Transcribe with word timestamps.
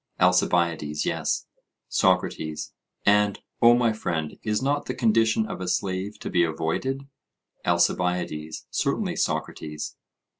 ALCIBIADES: 0.19 1.05
Yes. 1.05 1.45
SOCRATES: 1.87 2.73
And, 3.05 3.39
O 3.61 3.75
my 3.75 3.93
friend, 3.93 4.39
is 4.41 4.59
not 4.59 4.87
the 4.87 4.95
condition 4.95 5.45
of 5.45 5.61
a 5.61 5.67
slave 5.67 6.17
to 6.21 6.31
be 6.31 6.43
avoided? 6.43 7.07
ALCIBIADES: 7.65 8.65
Certainly, 8.71 9.15
Socrates. 9.17 9.97